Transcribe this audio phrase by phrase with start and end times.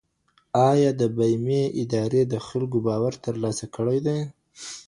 [0.69, 4.19] آيا د بيمې ادارې د خلګو باور ترلاسه کړی دی؟